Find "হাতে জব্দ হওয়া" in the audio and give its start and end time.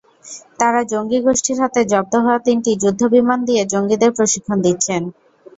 1.63-2.39